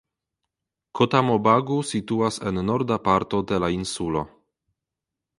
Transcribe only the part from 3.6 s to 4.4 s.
la insulo.